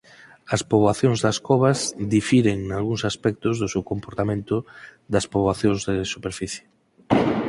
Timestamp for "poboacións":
0.71-1.19, 5.33-5.79